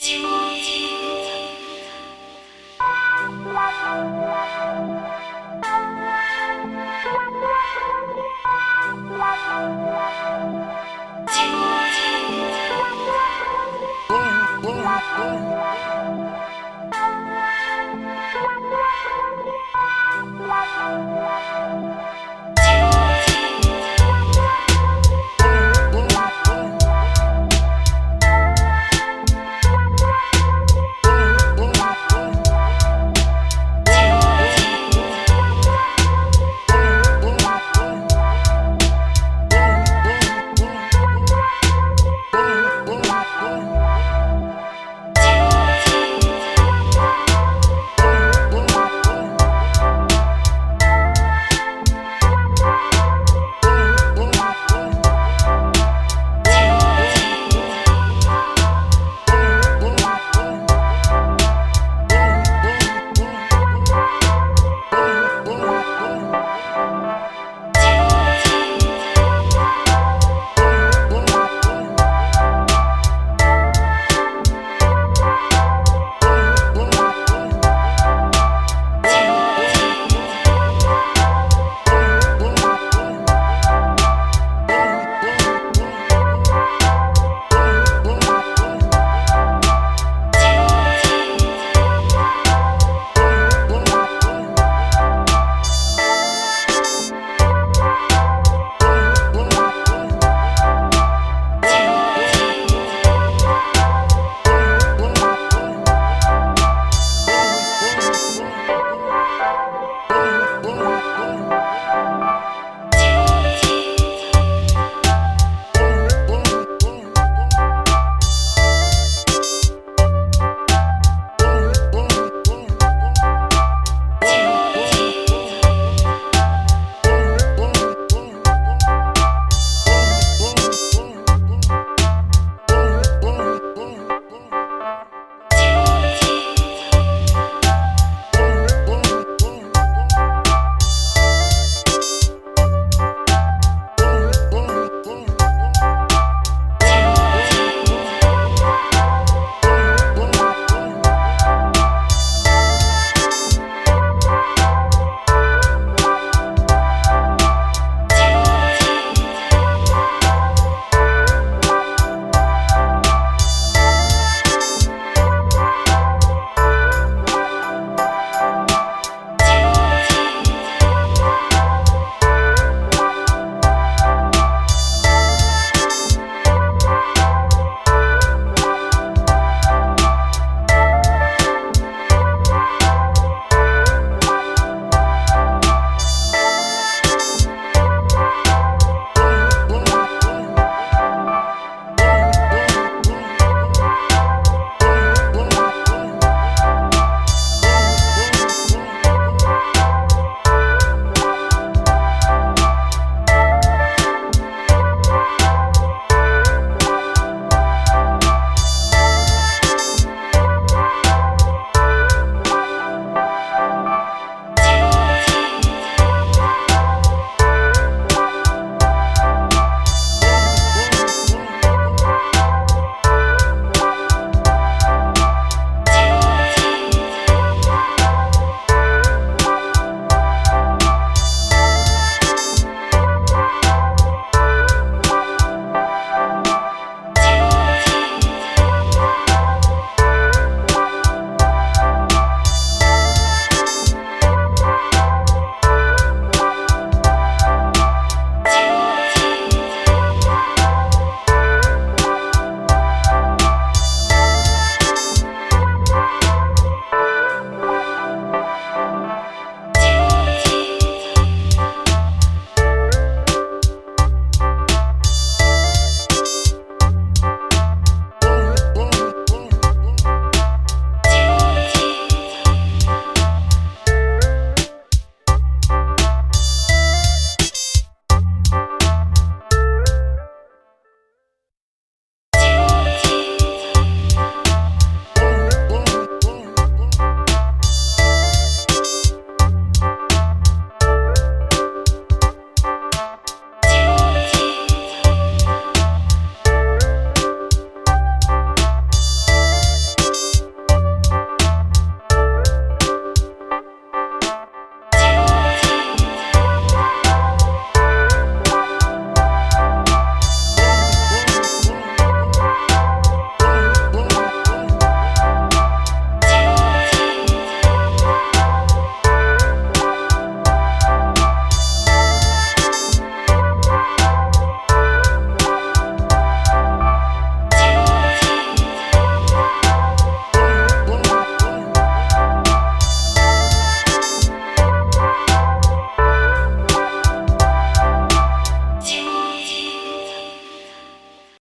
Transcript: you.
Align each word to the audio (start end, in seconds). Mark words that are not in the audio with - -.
you. 0.00 0.37